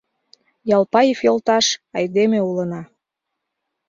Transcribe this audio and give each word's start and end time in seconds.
Ялпаев 0.75 1.19
йолташ, 1.25 1.65
айдеме 1.97 2.39
улына. 2.49 2.81